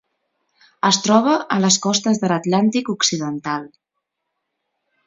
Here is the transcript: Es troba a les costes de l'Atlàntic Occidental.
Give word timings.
Es 0.89 0.97
troba 1.07 1.35
a 1.57 1.59
les 1.65 1.77
costes 1.85 2.23
de 2.25 2.33
l'Atlàntic 2.33 2.91
Occidental. 2.95 3.71